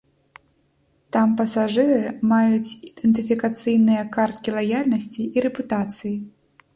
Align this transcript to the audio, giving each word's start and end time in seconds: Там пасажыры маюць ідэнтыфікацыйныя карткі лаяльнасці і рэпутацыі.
Там 1.17 1.33
пасажыры 1.41 2.13
маюць 2.31 2.75
ідэнтыфікацыйныя 2.89 4.07
карткі 4.15 4.55
лаяльнасці 4.57 5.23
і 5.35 5.45
рэпутацыі. 5.47 6.15